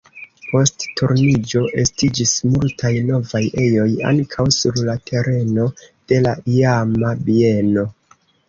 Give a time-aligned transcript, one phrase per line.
[0.45, 7.87] Post Turniĝo estiĝis multaj novaj ejoj, ankaŭ sur la tereno de la iama bieno.